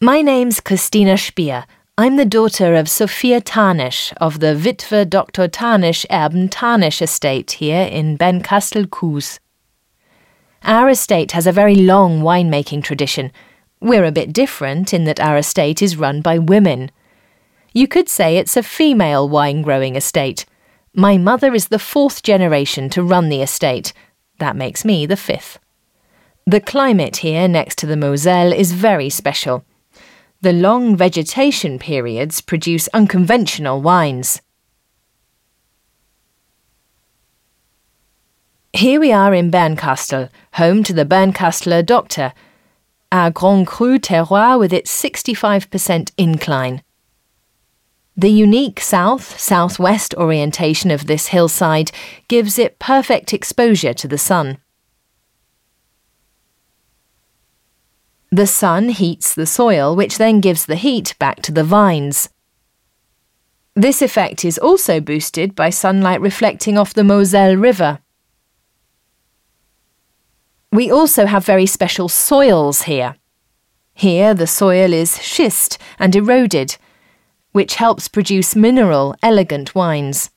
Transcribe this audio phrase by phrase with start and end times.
[0.00, 1.66] My name's Christina Spier.
[1.96, 5.48] I'm the daughter of Sophia Thanisch of the Witwe Dr.
[5.48, 9.40] Thanisch Erben Thanisch estate here in Bernkastel-Kues.
[10.62, 13.32] Our estate has a very long winemaking tradition.
[13.80, 16.92] We're a bit different in that our estate is run by women.
[17.72, 20.46] You could say it's a female wine growing estate.
[20.94, 23.92] My mother is the fourth generation to run the estate.
[24.38, 25.58] That makes me the fifth.
[26.46, 29.64] The climate here next to the Moselle is very special.
[30.40, 34.40] The long vegetation periods produce unconventional wines.
[38.72, 42.32] Here we are in Bernkastel, home to the Bernkasteler Doctor,
[43.10, 46.82] our Grand Cru terroir with its 65% incline.
[48.16, 51.90] The unique south southwest orientation of this hillside
[52.28, 54.58] gives it perfect exposure to the sun.
[58.30, 62.28] The sun heats the soil, which then gives the heat back to the vines.
[63.74, 68.00] This effect is also boosted by sunlight reflecting off the Moselle River.
[70.70, 73.16] We also have very special soils here.
[73.94, 76.76] Here the soil is schist and eroded,
[77.52, 80.30] which helps produce mineral, elegant wines.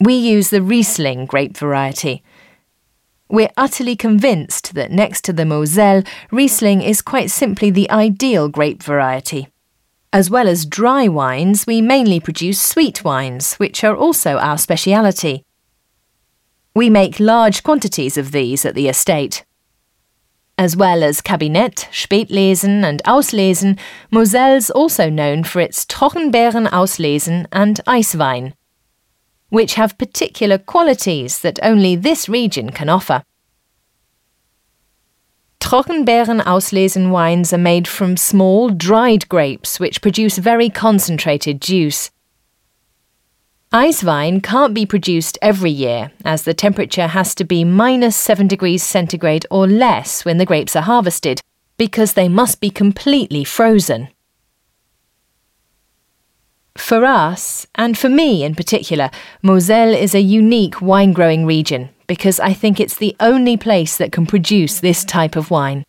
[0.00, 2.22] We use the Riesling grape variety.
[3.30, 8.82] We're utterly convinced that next to the Moselle, Riesling is quite simply the ideal grape
[8.82, 9.48] variety.
[10.12, 15.44] As well as dry wines, we mainly produce sweet wines, which are also our speciality.
[16.74, 19.44] We make large quantities of these at the estate.
[20.56, 23.78] As well as Kabinett, Spätlesen, and Auslesen,
[24.10, 28.54] Moselle's also known for its Trockenbeeren Auslesen and Eiswein
[29.48, 33.22] which have particular qualities that only this region can offer.
[35.60, 42.10] Trockenbeeren auslesen wines are made from small, dried grapes which produce very concentrated juice.
[43.72, 48.82] Eiswein can't be produced every year, as the temperature has to be minus 7 degrees
[48.82, 51.42] centigrade or less when the grapes are harvested,
[51.76, 54.08] because they must be completely frozen.
[56.88, 59.10] For us, and for me in particular,
[59.42, 64.10] Moselle is a unique wine growing region because I think it's the only place that
[64.10, 65.84] can produce this type of wine.